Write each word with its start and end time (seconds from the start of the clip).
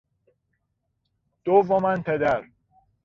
دوما 1.45 1.97
پدر 2.01 2.43